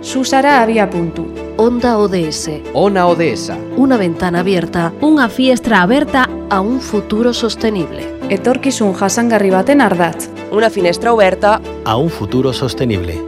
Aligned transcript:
Susara 0.00 0.62
había 0.62 0.88
punto. 0.90 1.26
Onda 1.56 1.98
ODS. 1.98 2.50
Ona 2.72 3.06
ODS. 3.08 3.50
Una 3.76 3.96
ventana 3.96 4.40
abierta 4.40 4.92
Unha 5.02 5.26
fiestra 5.28 5.82
aberta 5.82 6.30
a 6.50 6.60
un 6.60 6.80
futuro 6.80 7.34
sostenible. 7.34 8.06
etorkizun 8.30 8.94
jasangarri 8.94 9.50
baten 9.50 9.80
ardatz. 9.80 10.30
Una 10.52 10.70
finestra 10.70 11.12
oberta 11.12 11.60
A 11.84 11.96
un 11.96 12.10
futuro 12.10 12.52
sostenible. 12.52 13.18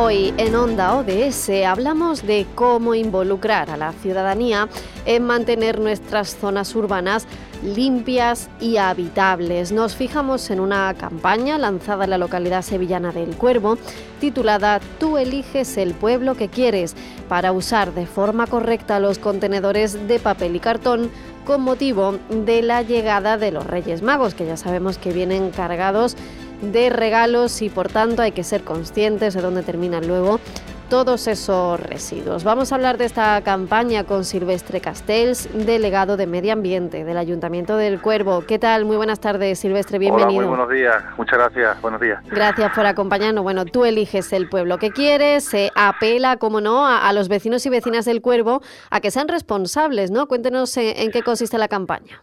Hoy 0.00 0.32
en 0.36 0.54
Onda 0.54 0.94
ODS 0.94 1.50
hablamos 1.66 2.24
de 2.24 2.46
cómo 2.54 2.94
involucrar 2.94 3.68
a 3.68 3.76
la 3.76 3.92
ciudadanía 3.92 4.68
en 5.06 5.24
mantener 5.24 5.80
nuestras 5.80 6.36
zonas 6.36 6.72
urbanas 6.76 7.26
limpias 7.64 8.48
y 8.60 8.76
habitables. 8.76 9.72
Nos 9.72 9.96
fijamos 9.96 10.50
en 10.50 10.60
una 10.60 10.94
campaña 10.94 11.58
lanzada 11.58 12.04
en 12.04 12.10
la 12.10 12.18
localidad 12.18 12.62
sevillana 12.62 13.10
del 13.10 13.34
Cuervo 13.34 13.76
titulada 14.20 14.78
Tú 15.00 15.18
eliges 15.18 15.76
el 15.76 15.94
pueblo 15.94 16.36
que 16.36 16.48
quieres 16.48 16.94
para 17.28 17.50
usar 17.50 17.92
de 17.92 18.06
forma 18.06 18.46
correcta 18.46 19.00
los 19.00 19.18
contenedores 19.18 20.06
de 20.06 20.20
papel 20.20 20.54
y 20.54 20.60
cartón 20.60 21.10
con 21.44 21.62
motivo 21.62 22.18
de 22.30 22.62
la 22.62 22.82
llegada 22.82 23.36
de 23.36 23.50
los 23.50 23.66
Reyes 23.66 24.02
Magos, 24.02 24.34
que 24.34 24.46
ya 24.46 24.56
sabemos 24.56 24.98
que 24.98 25.12
vienen 25.12 25.50
cargados 25.50 26.14
de 26.60 26.90
regalos 26.90 27.62
y 27.62 27.68
por 27.70 27.88
tanto 27.88 28.22
hay 28.22 28.32
que 28.32 28.44
ser 28.44 28.62
conscientes 28.62 29.34
de 29.34 29.40
dónde 29.40 29.62
terminan 29.62 30.06
luego 30.06 30.40
todos 30.88 31.26
esos 31.26 31.78
residuos. 31.78 32.44
Vamos 32.44 32.72
a 32.72 32.76
hablar 32.76 32.96
de 32.96 33.04
esta 33.04 33.40
campaña 33.42 34.04
con 34.04 34.24
Silvestre 34.24 34.80
Castells, 34.80 35.48
delegado 35.52 36.16
de 36.16 36.26
Medio 36.26 36.52
Ambiente 36.54 37.04
del 37.04 37.18
Ayuntamiento 37.18 37.76
del 37.76 38.00
Cuervo. 38.00 38.44
¿Qué 38.46 38.58
tal? 38.58 38.84
Muy 38.84 38.96
buenas 38.96 39.20
tardes, 39.20 39.58
Silvestre, 39.58 39.98
bienvenido. 39.98 40.30
Hola, 40.30 40.48
muy 40.48 40.56
buenos 40.56 40.70
días. 40.70 41.04
Muchas 41.16 41.38
gracias. 41.38 41.80
Buenos 41.82 42.00
días. 42.00 42.22
Gracias 42.30 42.72
por 42.74 42.86
acompañarnos. 42.86 43.44
Bueno, 43.44 43.66
tú 43.66 43.84
eliges 43.84 44.32
el 44.32 44.48
pueblo 44.48 44.78
que 44.78 44.90
quieres, 44.90 45.44
se 45.44 45.70
apela, 45.74 46.38
como 46.38 46.60
no, 46.60 46.86
a, 46.86 47.06
a, 47.06 47.12
los 47.12 47.28
vecinos 47.28 47.64
y 47.66 47.68
vecinas 47.68 48.06
del 48.06 48.22
Cuervo 48.22 48.62
a 48.90 49.00
que 49.00 49.10
sean 49.10 49.28
responsables, 49.28 50.10
¿no? 50.10 50.26
Cuéntenos 50.26 50.74
en, 50.78 50.96
en 50.96 51.10
qué 51.10 51.22
consiste 51.22 51.58
la 51.58 51.68
campaña. 51.68 52.22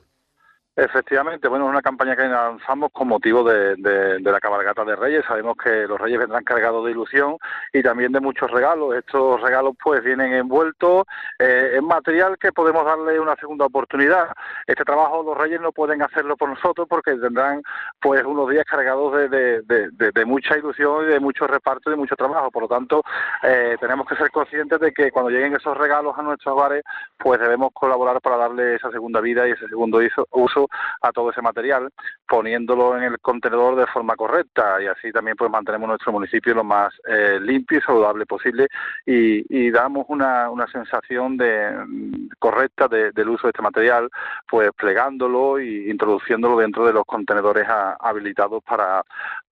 Efectivamente, 0.78 1.48
bueno, 1.48 1.66
es 1.66 1.70
una 1.70 1.82
campaña 1.82 2.18
que 2.18 2.28
lanzamos 2.28 2.92
con 2.92 3.08
motivo 3.08 3.46
de, 3.46 3.78
la 4.20 4.40
cabalgata 4.42 4.84
de 4.84 4.98
Reyes. 4.98 5.24
Sabemos 5.26 5.56
que 5.56 5.88
los 5.88 6.00
Reyes 6.00 6.20
vendrán 6.20 6.44
cargados 6.44 6.84
de 6.84 6.92
ilusión 6.92 7.38
y 7.72 7.82
también 7.82 8.12
de 8.12 8.20
muchos 8.20 8.52
regalos. 8.52 8.94
Estos 8.94 9.42
regalos 9.42 9.76
pues 9.82 10.04
vienen 10.04 10.34
envueltos 10.34 11.06
eh, 11.40 11.76
en 11.76 11.86
material 11.86 12.38
que 12.38 12.52
podemos 12.52 12.84
darle 12.86 13.22
una 13.22 13.38
segunda 13.38 13.66
oportunidad. 13.66 14.28
Este 14.68 14.84
trabajo 14.84 15.24
los 15.24 15.38
Reyes 15.38 15.62
no 15.62 15.72
pueden 15.72 16.02
hacerlo 16.02 16.36
por 16.36 16.50
nosotros 16.50 16.88
porque 16.90 17.16
tendrán 17.16 17.62
pues 18.02 18.26
unos 18.26 18.50
días 18.50 18.66
cargados 18.66 19.14
de, 19.32 19.62
de 19.62 20.26
mucha 20.26 20.58
ilusión 20.58 21.06
y 21.06 21.14
de 21.14 21.22
mucho 21.22 21.48
reparto 21.48 21.90
y 21.90 21.94
de 21.94 21.98
mucho 21.98 22.18
trabajo. 22.18 22.52
Por 22.52 22.64
lo 22.64 22.68
tanto, 22.68 23.02
eh, 23.44 23.78
tenemos 23.80 24.06
que 24.08 24.18
ser 24.18 24.30
conscientes 24.30 24.80
de 24.82 24.92
que 24.92 25.10
cuando 25.12 25.32
lleguen 25.32 25.56
esos 25.56 25.78
regalos 25.78 26.18
a 26.18 26.22
nuestros 26.22 26.54
hogares, 26.54 26.84
pues 27.18 27.40
debemos 27.40 27.72
colaborar 27.72 28.20
para 28.20 28.36
darle 28.36 28.76
esa 28.76 28.92
segunda 28.92 29.22
vida 29.22 29.48
y 29.48 29.52
ese 29.52 29.70
segundo 29.70 30.00
uso 30.32 30.65
a 31.02 31.12
todo 31.12 31.32
ese 31.32 31.42
material, 31.42 31.90
poniéndolo 32.28 32.98
en 32.98 33.04
el 33.04 33.20
contenedor 33.20 33.76
de 33.76 33.88
forma 33.88 34.16
correcta. 34.16 34.82
Y 34.82 34.88
así 34.88 35.12
también 35.12 35.38
pues 35.38 35.52
mantenemos 35.52 35.88
nuestro 35.88 36.12
municipio 36.12 36.54
lo 36.54 36.64
más 36.64 36.94
eh, 37.08 37.40
limpio 37.42 37.80
y 37.80 37.82
saludable 37.82 38.26
posible 38.26 38.68
y, 39.06 39.70
damos 39.72 40.06
una, 40.10 40.50
una, 40.50 40.68
sensación 40.68 41.36
de 41.38 42.30
correcta 42.40 42.88
de, 42.88 43.12
del 43.12 43.30
uso 43.30 43.48
de 43.48 43.50
este 43.52 43.62
material, 43.62 44.10
pues 44.50 44.70
plegándolo 44.78 45.58
e 45.58 45.90
introduciéndolo 45.90 46.58
dentro 46.58 46.86
de 46.86 46.94
los 46.94 47.04
contenedores 47.06 47.68
habilitados 48.00 48.64
para, 48.64 49.04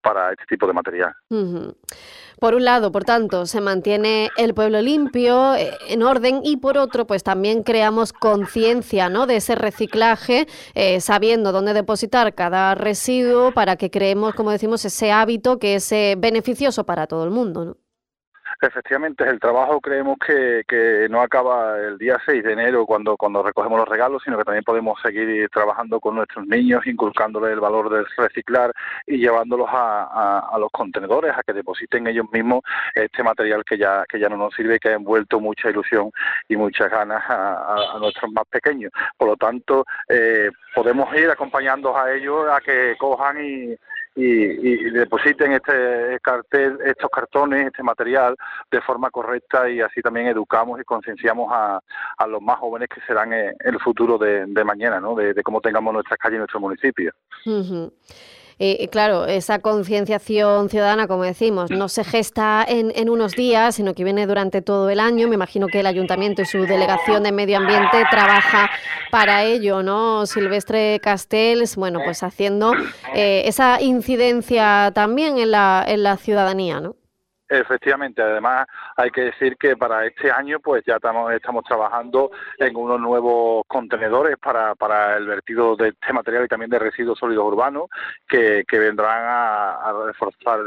para 0.03 0.31
este 0.31 0.43
tipo 0.47 0.67
de 0.67 0.73
material. 0.73 1.13
Por 2.39 2.55
un 2.55 2.65
lado, 2.65 2.91
por 2.91 3.05
tanto, 3.05 3.45
se 3.45 3.61
mantiene 3.61 4.29
el 4.37 4.53
pueblo 4.53 4.81
limpio, 4.81 5.55
eh, 5.55 5.71
en 5.87 6.03
orden, 6.03 6.41
y 6.43 6.57
por 6.57 6.77
otro, 6.77 7.07
pues 7.07 7.23
también 7.23 7.63
creamos 7.63 8.11
conciencia 8.11 9.09
¿no? 9.09 9.25
de 9.27 9.37
ese 9.37 9.55
reciclaje, 9.55 10.47
eh, 10.75 10.99
sabiendo 10.99 11.53
dónde 11.53 11.73
depositar 11.73 12.35
cada 12.35 12.75
residuo 12.75 13.53
para 13.53 13.77
que 13.77 13.89
creemos, 13.89 14.35
como 14.35 14.51
decimos, 14.51 14.83
ese 14.83 15.11
hábito 15.11 15.57
que 15.57 15.75
es 15.75 15.89
eh, 15.93 16.15
beneficioso 16.17 16.85
para 16.85 17.07
todo 17.07 17.23
el 17.23 17.31
mundo. 17.31 17.65
¿no? 17.65 17.77
Efectivamente, 18.65 19.25
el 19.27 19.41
trabajo 19.41 19.81
creemos 19.81 20.17
que, 20.25 20.63
que, 20.65 21.07
no 21.09 21.21
acaba 21.21 21.77
el 21.77 21.97
día 21.97 22.17
6 22.25 22.41
de 22.45 22.53
enero 22.53 22.85
cuando, 22.85 23.17
cuando 23.17 23.43
recogemos 23.43 23.77
los 23.77 23.89
regalos, 23.89 24.21
sino 24.23 24.37
que 24.37 24.45
también 24.45 24.63
podemos 24.63 24.97
seguir 25.01 25.49
trabajando 25.49 25.99
con 25.99 26.15
nuestros 26.15 26.47
niños, 26.47 26.87
inculcándoles 26.87 27.51
el 27.51 27.59
valor 27.59 27.89
del 27.89 28.05
reciclar 28.17 28.71
y 29.05 29.17
llevándolos 29.17 29.67
a, 29.69 30.49
a, 30.49 30.57
los 30.59 30.71
contenedores, 30.71 31.33
a 31.37 31.43
que 31.43 31.51
depositen 31.51 32.07
ellos 32.07 32.25
mismos 32.31 32.63
este 32.95 33.21
material 33.21 33.65
que 33.65 33.77
ya, 33.77 34.05
que 34.07 34.17
ya 34.17 34.29
no 34.29 34.37
nos 34.37 34.53
sirve, 34.55 34.79
que 34.79 34.89
ha 34.89 34.93
envuelto 34.93 35.41
mucha 35.41 35.69
ilusión 35.69 36.11
y 36.47 36.55
muchas 36.55 36.89
ganas 36.89 37.21
a, 37.27 37.95
a 37.95 37.99
nuestros 37.99 38.31
más 38.31 38.45
pequeños. 38.45 38.93
Por 39.17 39.27
lo 39.27 39.35
tanto, 39.35 39.85
eh, 40.07 40.49
podemos 40.73 41.13
ir 41.15 41.29
acompañando 41.29 41.97
a 41.97 42.13
ellos 42.13 42.47
a 42.49 42.61
que 42.61 42.95
cojan 42.97 43.43
y, 43.43 43.75
y, 44.15 44.25
y, 44.25 44.89
depositen 44.91 45.53
este 45.53 46.19
cartel, 46.21 46.77
estos 46.85 47.09
cartones, 47.09 47.67
este 47.67 47.81
material 47.81 48.35
de 48.71 48.81
forma 48.81 49.09
correcta 49.09 49.69
y 49.69 49.81
así 49.81 50.01
también 50.01 50.27
educamos 50.27 50.79
y 50.79 50.83
concienciamos 50.83 51.51
a, 51.51 51.79
a, 52.17 52.27
los 52.27 52.41
más 52.41 52.59
jóvenes 52.59 52.89
que 52.89 53.01
serán 53.01 53.33
el 53.33 53.79
futuro 53.79 54.17
de, 54.17 54.45
de 54.45 54.63
mañana, 54.63 54.99
¿no? 54.99 55.15
De, 55.15 55.33
de, 55.33 55.43
cómo 55.43 55.61
tengamos 55.61 55.93
nuestras 55.93 56.19
calles 56.19 56.35
y 56.35 56.39
nuestro 56.39 56.59
municipio. 56.59 57.11
Eh, 58.59 58.87
claro, 58.89 59.25
esa 59.25 59.59
concienciación 59.59 60.69
ciudadana, 60.69 61.07
como 61.07 61.23
decimos, 61.23 61.71
no 61.71 61.89
se 61.89 62.03
gesta 62.03 62.65
en, 62.67 62.91
en, 62.95 63.09
unos 63.09 63.33
días, 63.33 63.75
sino 63.75 63.93
que 63.93 64.03
viene 64.03 64.27
durante 64.27 64.61
todo 64.61 64.89
el 64.89 64.99
año. 64.99 65.27
Me 65.27 65.35
imagino 65.35 65.67
que 65.67 65.79
el 65.79 65.85
ayuntamiento 65.85 66.41
y 66.41 66.45
su 66.45 66.65
delegación 66.65 67.23
de 67.23 67.31
medio 67.31 67.57
ambiente 67.57 68.03
trabaja 68.09 68.69
para 69.11 69.43
ello, 69.43 69.83
¿no? 69.83 70.25
Silvestre 70.25 70.99
Castells, 71.01 71.75
bueno, 71.75 71.99
pues 72.03 72.23
haciendo 72.23 72.73
eh, 73.13 73.43
esa 73.45 73.81
incidencia 73.81 74.91
también 74.93 75.37
en 75.37 75.51
la, 75.51 75.83
en 75.87 76.03
la 76.03 76.17
ciudadanía, 76.17 76.79
¿no? 76.79 76.95
Efectivamente, 77.49 78.21
además 78.21 78.65
hay 78.95 79.11
que 79.11 79.21
decir 79.21 79.57
que 79.57 79.75
para 79.75 80.05
este 80.05 80.31
año 80.31 80.59
pues 80.59 80.83
ya 80.85 80.95
estamos, 80.95 81.31
estamos 81.33 81.63
trabajando 81.65 82.31
en 82.57 82.75
unos 82.75 82.99
nuevos 82.99 83.63
contenedores 83.67 84.37
para, 84.37 84.75
para 84.75 85.17
el 85.17 85.27
vertido 85.27 85.75
de 85.75 85.89
este 85.89 86.13
material 86.13 86.45
y 86.45 86.47
también 86.47 86.71
de 86.71 86.79
residuos 86.79 87.19
sólidos 87.19 87.45
urbanos 87.45 87.89
que, 88.27 88.63
que 88.67 88.79
vendrán 88.79 89.23
a, 89.25 89.71
a 89.75 90.05
reforzar 90.05 90.59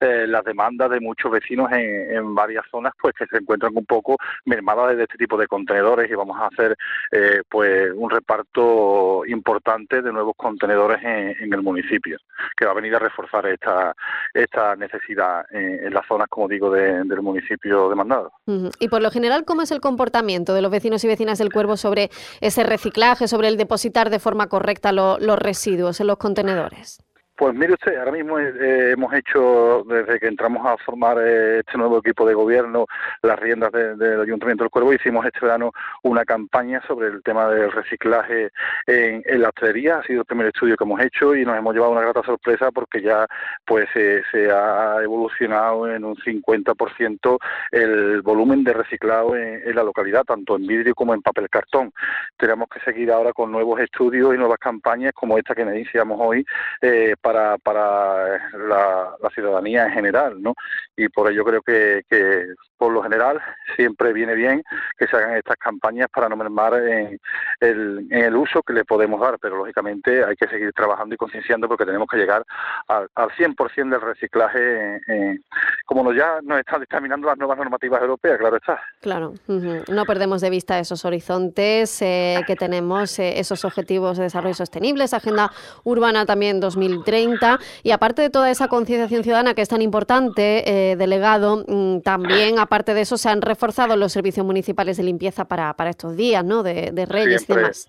eh, 0.00 0.26
las 0.28 0.44
demandas 0.44 0.90
de 0.90 1.00
muchos 1.00 1.30
vecinos 1.30 1.70
en, 1.72 2.16
en, 2.16 2.34
varias 2.34 2.64
zonas 2.70 2.92
pues 3.00 3.14
que 3.14 3.26
se 3.26 3.38
encuentran 3.38 3.72
un 3.76 3.86
poco 3.86 4.16
mermadas 4.44 4.96
de 4.96 5.04
este 5.04 5.18
tipo 5.18 5.36
de 5.36 5.48
contenedores 5.48 6.10
y 6.10 6.14
vamos 6.14 6.38
a 6.38 6.46
hacer 6.46 6.76
eh, 7.10 7.42
pues 7.48 7.90
un 7.94 8.10
reparto 8.10 9.24
importante 9.26 10.02
de 10.02 10.12
nuevos 10.12 10.34
contenedores 10.36 11.02
en, 11.02 11.36
en, 11.40 11.52
el 11.52 11.62
municipio 11.62 12.18
que 12.56 12.64
va 12.64 12.72
a 12.72 12.74
venir 12.74 12.94
a 12.94 13.00
reforzar 13.00 13.46
esta, 13.46 13.94
esta 14.34 14.76
necesidad 14.76 15.46
en, 15.50 15.86
en 15.86 15.95
las 15.96 16.06
zonas, 16.06 16.28
como 16.28 16.48
digo, 16.48 16.70
de, 16.70 17.04
del 17.04 17.22
municipio 17.22 17.88
demandado. 17.88 18.32
Y 18.78 18.88
por 18.88 19.02
lo 19.02 19.10
general, 19.10 19.44
¿cómo 19.44 19.62
es 19.62 19.70
el 19.70 19.80
comportamiento 19.80 20.54
de 20.54 20.62
los 20.62 20.70
vecinos 20.70 21.02
y 21.04 21.08
vecinas 21.08 21.38
del 21.38 21.52
Cuervo 21.52 21.76
sobre 21.76 22.10
ese 22.40 22.62
reciclaje, 22.62 23.28
sobre 23.28 23.48
el 23.48 23.56
depositar 23.56 24.10
de 24.10 24.18
forma 24.18 24.48
correcta 24.48 24.92
lo, 24.92 25.18
los 25.18 25.38
residuos 25.38 26.00
en 26.00 26.06
los 26.06 26.18
contenedores? 26.18 27.05
Pues 27.36 27.54
mire 27.54 27.74
usted, 27.74 27.98
ahora 27.98 28.12
mismo 28.12 28.38
eh, 28.38 28.92
hemos 28.92 29.12
hecho, 29.12 29.84
desde 29.86 30.18
que 30.18 30.26
entramos 30.26 30.66
a 30.66 30.78
formar 30.78 31.18
eh, 31.20 31.58
este 31.58 31.76
nuevo 31.76 31.98
equipo 31.98 32.26
de 32.26 32.32
gobierno, 32.32 32.86
las 33.20 33.38
riendas 33.38 33.70
del 33.72 34.22
Ayuntamiento 34.22 34.64
del 34.64 34.70
Cuervo, 34.70 34.94
hicimos 34.94 35.26
este 35.26 35.40
verano 35.42 35.70
una 36.02 36.24
campaña 36.24 36.80
sobre 36.88 37.08
el 37.08 37.22
tema 37.22 37.50
del 37.50 37.70
reciclaje 37.72 38.52
en, 38.86 39.22
la 39.38 39.50
hostelería. 39.50 39.98
Ha 39.98 40.02
sido 40.04 40.20
el 40.20 40.24
primer 40.24 40.46
estudio 40.46 40.78
que 40.78 40.84
hemos 40.84 40.98
hecho 41.02 41.36
y 41.36 41.44
nos 41.44 41.58
hemos 41.58 41.74
llevado 41.74 41.92
una 41.92 42.00
grata 42.00 42.22
sorpresa 42.22 42.70
porque 42.70 43.02
ya 43.02 43.26
pues 43.66 43.86
se 43.92 44.50
ha 44.50 45.02
evolucionado 45.02 45.92
en 45.92 46.04
un 46.04 46.16
50% 46.16 47.38
el 47.70 48.22
volumen 48.22 48.64
de 48.64 48.72
reciclado 48.72 49.36
en, 49.36 49.74
la 49.74 49.82
localidad, 49.82 50.24
tanto 50.24 50.56
en 50.56 50.66
vidrio 50.66 50.94
como 50.94 51.12
en 51.12 51.20
papel 51.20 51.50
cartón. 51.50 51.92
Tenemos 52.38 52.70
que 52.70 52.80
seguir 52.80 53.12
ahora 53.12 53.34
con 53.34 53.52
nuevos 53.52 53.78
estudios 53.78 54.34
y 54.34 54.38
nuevas 54.38 54.58
campañas 54.58 55.12
como 55.12 55.36
esta 55.36 55.54
que 55.54 55.62
iniciamos 55.62 56.18
hoy. 56.18 56.46
Para, 57.26 57.58
para 57.58 58.38
la, 58.56 59.30
ciudadanía 59.34 59.86
en 59.86 59.92
general, 59.94 60.40
¿no? 60.40 60.54
Y 60.96 61.08
por 61.08 61.30
ello 61.30 61.44
creo 61.44 61.62
que, 61.62 62.02
que, 62.08 62.46
por 62.76 62.92
lo 62.92 63.02
general, 63.02 63.40
siempre 63.76 64.12
viene 64.12 64.34
bien 64.34 64.62
que 64.98 65.06
se 65.06 65.16
hagan 65.16 65.36
estas 65.36 65.56
campañas 65.56 66.08
para 66.12 66.28
no 66.28 66.36
mermar 66.36 66.74
en 66.74 67.18
el, 67.60 68.06
en 68.10 68.24
el 68.24 68.36
uso 68.36 68.62
que 68.62 68.72
le 68.72 68.84
podemos 68.84 69.20
dar, 69.20 69.38
pero 69.38 69.56
lógicamente 69.56 70.24
hay 70.24 70.36
que 70.36 70.48
seguir 70.48 70.72
trabajando 70.72 71.14
y 71.14 71.18
concienciando 71.18 71.68
porque 71.68 71.86
tenemos 71.86 72.08
que 72.08 72.16
llegar 72.16 72.44
al, 72.88 73.08
al 73.14 73.30
100% 73.30 73.90
del 73.90 74.00
reciclaje, 74.00 75.00
como 75.84 76.02
nos 76.02 76.16
ya 76.16 76.40
nos 76.42 76.58
están 76.58 76.80
dictaminando 76.80 77.26
las 77.26 77.38
nuevas 77.38 77.58
normativas 77.58 78.00
europeas, 78.00 78.38
claro 78.38 78.56
está. 78.56 78.80
Claro, 79.00 79.34
no 79.46 80.04
perdemos 80.04 80.40
de 80.40 80.50
vista 80.50 80.78
esos 80.78 81.04
horizontes 81.04 82.00
eh, 82.02 82.42
que 82.46 82.56
tenemos, 82.56 83.18
eh, 83.18 83.38
esos 83.38 83.64
objetivos 83.64 84.16
de 84.16 84.24
desarrollo 84.24 84.54
sostenible, 84.54 85.04
esa 85.04 85.18
agenda 85.18 85.50
urbana 85.84 86.26
también 86.26 86.60
2030 86.60 87.58
y 87.82 87.90
aparte 87.90 88.22
de 88.22 88.30
toda 88.30 88.50
esa 88.50 88.68
concienciación 88.68 89.22
ciudadana 89.22 89.54
que 89.54 89.62
es 89.62 89.68
tan 89.68 89.82
importante, 89.82 90.85
eh, 90.92 90.96
delegado, 90.96 91.64
mm, 91.66 92.00
también 92.00 92.58
aparte 92.58 92.94
de 92.94 93.02
eso 93.02 93.16
se 93.16 93.28
han 93.28 93.42
reforzado 93.42 93.96
los 93.96 94.12
servicios 94.12 94.44
municipales 94.44 94.96
de 94.96 95.02
limpieza 95.02 95.46
para, 95.46 95.72
para 95.74 95.90
estos 95.90 96.16
días, 96.16 96.44
¿no? 96.44 96.62
De, 96.62 97.06
Reyes 97.06 97.48
y 97.48 97.54
demás 97.54 97.88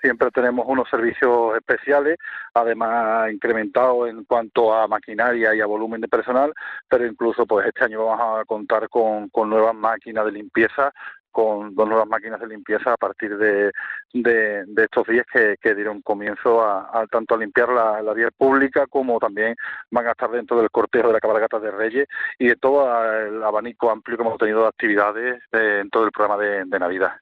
siempre 0.00 0.30
tenemos 0.30 0.66
unos 0.68 0.88
servicios 0.88 1.54
especiales, 1.56 2.18
además 2.54 3.30
incrementados 3.32 4.08
en 4.08 4.24
cuanto 4.24 4.74
a 4.74 4.88
maquinaria 4.88 5.54
y 5.54 5.60
a 5.60 5.66
volumen 5.66 6.00
de 6.00 6.08
personal, 6.08 6.52
pero 6.88 7.06
incluso 7.06 7.46
pues 7.46 7.66
este 7.66 7.84
año 7.84 8.04
vamos 8.04 8.40
a 8.40 8.44
contar 8.44 8.88
con, 8.88 9.28
con 9.28 9.50
nuevas 9.50 9.74
máquinas 9.74 10.24
de 10.24 10.32
limpieza 10.32 10.92
con 11.30 11.74
dos 11.74 11.88
nuevas 11.88 12.08
máquinas 12.08 12.40
de 12.40 12.48
limpieza 12.48 12.92
a 12.92 12.96
partir 12.96 13.36
de, 13.36 13.70
de, 14.12 14.64
estos 14.76 15.06
días 15.06 15.26
que, 15.32 15.74
dieron 15.74 16.02
comienzo 16.02 16.62
a, 16.62 17.06
tanto 17.10 17.34
a 17.34 17.38
limpiar 17.38 17.68
la, 17.68 18.12
vía 18.12 18.30
pública 18.36 18.86
como 18.88 19.18
también 19.18 19.54
van 19.90 20.06
a 20.06 20.10
estar 20.10 20.30
dentro 20.30 20.58
del 20.58 20.70
cortejo 20.70 21.08
de 21.08 21.14
la 21.14 21.20
cabalgata 21.20 21.60
de 21.60 21.70
Reyes 21.70 22.08
y 22.38 22.48
de 22.48 22.56
todo 22.56 22.84
el 23.26 23.42
abanico 23.42 23.90
amplio 23.90 24.16
que 24.16 24.22
hemos 24.22 24.38
tenido 24.38 24.62
de 24.62 24.68
actividades 24.68 25.42
en 25.52 25.88
todo 25.90 26.04
el 26.04 26.12
programa 26.12 26.42
de 26.42 26.78
Navidad. 26.78 27.12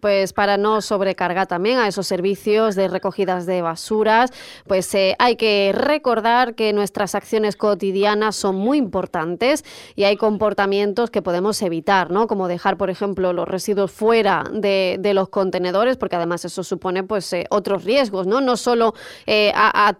Pues 0.00 0.32
para 0.32 0.56
no 0.56 0.80
sobrecargar 0.80 1.46
también 1.46 1.78
a 1.78 1.88
esos 1.88 2.06
servicios 2.06 2.74
de 2.74 2.88
recogidas 2.88 3.46
de 3.46 3.62
basuras, 3.62 4.30
pues 4.66 4.94
eh, 4.94 5.16
hay 5.18 5.36
que 5.36 5.72
recordar 5.74 6.54
que 6.54 6.72
nuestras 6.72 7.14
acciones 7.14 7.56
cotidianas 7.56 8.36
son 8.36 8.56
muy 8.56 8.78
importantes 8.78 9.64
y 9.96 10.04
hay 10.04 10.16
comportamientos 10.16 11.10
que 11.10 11.22
podemos 11.22 11.60
evitar, 11.62 12.10
¿no? 12.10 12.26
Como 12.26 12.48
dejar, 12.48 12.76
por 12.76 12.90
ejemplo, 12.90 13.32
los 13.32 13.48
residuos 13.48 13.92
fuera 13.92 14.44
de, 14.52 14.98
los 15.14 15.28
contenedores, 15.28 15.96
porque 15.96 16.16
además 16.16 16.44
eso 16.44 16.62
supone 16.62 17.02
pues 17.02 17.32
eh, 17.32 17.46
otros 17.50 17.84
riesgos, 17.84 18.26
¿no? 18.26 18.40
No 18.40 18.56
solo 18.56 18.94
eh, 19.26 19.52
a, 19.54 19.94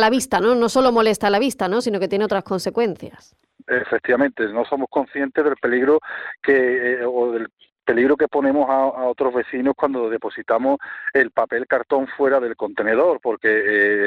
la 0.00 0.10
vista, 0.10 0.40
¿no? 0.40 0.54
No 0.54 0.68
solo 0.68 0.90
molesta 0.90 1.28
a 1.28 1.30
la 1.30 1.38
vista, 1.38 1.68
¿no? 1.68 1.80
Sino 1.80 2.00
que 2.00 2.08
tiene 2.08 2.24
otras 2.24 2.42
consecuencias. 2.42 3.36
Efectivamente, 3.66 4.46
no 4.48 4.64
somos 4.64 4.88
conscientes 4.90 5.42
del 5.42 5.56
peligro 5.56 6.00
que 6.42 7.00
o 7.06 7.32
del 7.32 7.48
peligro 7.84 8.16
que 8.16 8.28
ponemos 8.28 8.68
a, 8.68 9.04
otros 9.04 9.34
vecinos 9.34 9.74
cuando 9.76 10.08
depositamos 10.08 10.78
el 11.12 11.30
papel 11.30 11.66
cartón 11.66 12.06
fuera 12.16 12.40
del 12.40 12.56
contenedor, 12.56 13.20
porque 13.20 13.48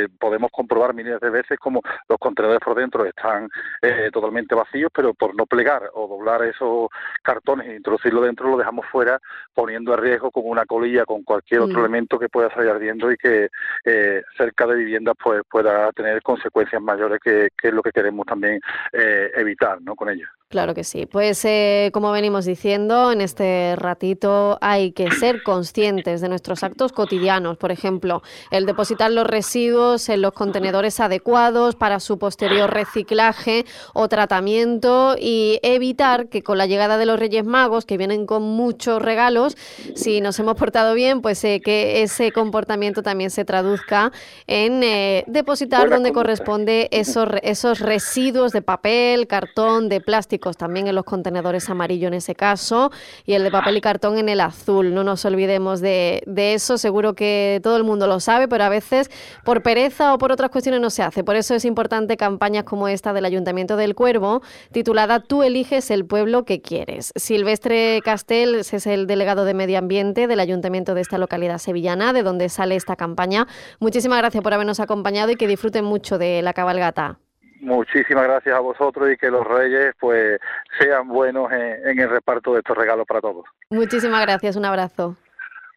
eh, 0.03 0.07
podemos 0.19 0.51
comprobar 0.51 0.93
miles 0.93 1.19
de 1.19 1.29
veces 1.29 1.59
como 1.59 1.81
los 2.09 2.17
contenedores 2.17 2.61
por 2.63 2.75
dentro 2.75 3.05
están 3.05 3.49
eh, 3.81 4.09
totalmente 4.11 4.55
vacíos, 4.55 4.91
pero 4.93 5.13
por 5.13 5.35
no 5.35 5.45
plegar 5.45 5.83
o 5.93 6.07
doblar 6.07 6.43
esos 6.43 6.89
cartones 7.21 7.67
e 7.67 7.75
introducirlo 7.75 8.21
dentro 8.21 8.49
lo 8.49 8.57
dejamos 8.57 8.85
fuera, 8.87 9.19
poniendo 9.53 9.93
a 9.93 9.97
riesgo 9.97 10.31
con 10.31 10.43
una 10.45 10.65
colilla, 10.65 11.05
con 11.05 11.23
cualquier 11.23 11.61
otro 11.61 11.77
mm. 11.77 11.79
elemento 11.79 12.19
que 12.19 12.29
pueda 12.29 12.53
salir 12.53 12.71
ardiendo 12.71 13.11
y 13.11 13.17
que 13.17 13.49
eh, 13.85 14.23
cerca 14.35 14.65
de 14.67 14.75
viviendas 14.75 15.15
pues 15.21 15.41
pueda 15.49 15.91
tener 15.91 16.21
consecuencias 16.21 16.81
mayores 16.81 17.19
que, 17.23 17.49
que 17.57 17.67
es 17.69 17.73
lo 17.73 17.81
que 17.81 17.91
queremos 17.91 18.25
también 18.25 18.59
evitar, 18.93 19.81
¿no? 19.81 19.95
Con 19.95 20.09
ellos. 20.09 20.29
Claro 20.49 20.73
que 20.73 20.85
sí. 20.85 21.05
Pues 21.05 21.43
eh, 21.43 21.89
como 21.91 22.09
venimos 22.13 22.45
diciendo, 22.45 23.11
en 23.11 23.19
este 23.19 23.75
ratito 23.75 24.57
hay 24.61 24.93
que 24.93 25.11
ser 25.11 25.43
conscientes 25.43 26.21
de 26.21 26.29
nuestros 26.29 26.63
actos 26.63 26.93
cotidianos. 26.93 27.57
Por 27.57 27.73
ejemplo, 27.73 28.21
el 28.49 28.65
depositar 28.65 29.11
los 29.11 29.27
residuos 29.27 30.07
en 30.07 30.21
los 30.21 30.31
contenedores 30.31 31.01
adecuados 31.01 31.75
para 31.75 31.99
su 31.99 32.17
posterior 32.17 32.73
reciclaje 32.73 33.65
o 33.93 34.07
tratamiento 34.07 35.17
y 35.19 35.59
evitar 35.63 36.29
que 36.29 36.43
con 36.43 36.57
la 36.57 36.65
llegada 36.65 36.97
de 36.97 37.07
los 37.07 37.19
Reyes 37.19 37.43
Magos, 37.43 37.85
que 37.85 37.97
vienen 37.97 38.25
con 38.25 38.43
muchos 38.43 39.01
regalos, 39.01 39.57
si 39.95 40.21
nos 40.21 40.39
hemos 40.39 40.55
portado 40.55 40.93
bien, 40.93 41.21
pues 41.21 41.43
eh, 41.43 41.59
que 41.59 42.03
ese 42.03 42.31
comportamiento 42.31 43.03
también 43.03 43.31
se 43.31 43.43
traduzca 43.43 44.13
en 44.47 44.81
eh, 44.81 45.25
depositar 45.27 45.89
donde 45.89 46.13
corresponde 46.13 46.87
esos, 46.91 47.27
esos 47.43 47.79
residuos 47.81 48.53
de 48.53 48.61
papel, 48.61 49.27
cartón, 49.27 49.89
de 49.89 49.99
plástico 49.99 50.36
también 50.57 50.87
en 50.87 50.95
los 50.95 51.05
contenedores 51.05 51.69
amarillo 51.69 52.07
en 52.07 52.13
ese 52.13 52.35
caso, 52.35 52.91
y 53.25 53.33
el 53.33 53.43
de 53.43 53.51
papel 53.51 53.77
y 53.77 53.81
cartón 53.81 54.17
en 54.17 54.29
el 54.29 54.41
azul. 54.41 54.93
No 54.93 55.03
nos 55.03 55.25
olvidemos 55.25 55.81
de, 55.81 56.23
eso, 56.35 56.77
seguro 56.77 57.13
que 57.13 57.59
todo 57.63 57.77
el 57.77 57.83
mundo 57.83 58.07
lo 58.07 58.19
sabe, 58.19 58.47
pero 58.47 58.63
a 58.63 58.69
veces 58.69 59.09
por 59.43 59.61
pereza 59.61 60.13
o 60.13 60.17
por 60.17 60.31
otras 60.31 60.49
cuestiones 60.49 60.81
no 60.81 60.89
se 60.89 61.03
hace. 61.03 61.23
Por 61.23 61.35
eso 61.35 61.55
es 61.55 61.65
importante 61.65 62.17
campañas 62.17 62.63
como 62.63 62.87
esta 62.87 63.13
del 63.13 63.25
Ayuntamiento 63.25 63.77
del 63.77 63.95
Cuervo, 63.95 64.41
titulada 64.71 65.19
Tú 65.19 65.43
eliges 65.43 65.91
el 65.91 66.05
pueblo 66.05 66.45
que 66.45 66.61
quieres. 66.61 67.11
Silvestre 67.15 68.01
Castel 68.03 68.55
es 68.55 68.87
el 68.87 69.07
delegado 69.07 69.45
de 69.45 69.53
Medio 69.53 69.77
Ambiente 69.77 70.27
del 70.27 70.39
Ayuntamiento 70.39 70.93
de 70.93 71.01
esta 71.01 71.17
localidad 71.17 71.57
sevillana, 71.57 72.13
de 72.13 72.23
donde 72.23 72.49
sale 72.49 72.75
esta 72.75 72.95
campaña. 72.95 73.47
Muchísimas 73.79 74.19
gracias 74.19 74.43
por 74.43 74.53
habernos 74.53 74.79
acompañado 74.79 75.31
y 75.31 75.35
que 75.35 75.47
disfruten 75.47 75.85
mucho 75.85 76.17
de 76.17 76.41
la 76.41 76.53
cabalgata. 76.53 77.19
Muchísimas 77.59 78.23
gracias 78.23 78.55
a 78.55 78.59
vosotros 78.59 79.11
y 79.11 79.17
que 79.17 79.29
los 79.29 79.45
reyes 79.45 79.93
pues 79.99 80.39
sean 80.79 81.07
buenos 81.07 81.51
en, 81.51 81.99
el 81.99 82.09
reparto 82.09 82.53
de 82.53 82.59
estos 82.59 82.77
regalos 82.77 83.05
para 83.07 83.21
todos. 83.21 83.45
Muchísimas 83.69 84.21
gracias, 84.21 84.55
un 84.55 84.65
abrazo. 84.65 85.15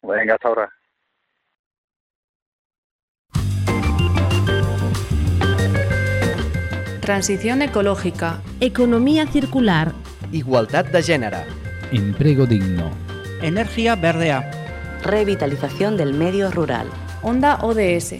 Venga, 0.03 0.35
hasta 0.35 0.47
ahora. 0.47 0.73
Transición 7.01 7.61
ecológica. 7.63 8.41
Economía 8.59 9.25
circular. 9.25 9.91
Igualdad 10.31 10.85
de 10.85 11.01
género. 11.01 11.37
Empleo 11.91 12.45
digno. 12.45 12.91
Energía 13.41 13.95
verdea. 13.95 14.49
Revitalización 15.03 15.97
del 15.97 16.13
medio 16.13 16.51
rural. 16.51 16.87
Onda 17.23 17.57
ODS 17.61 18.19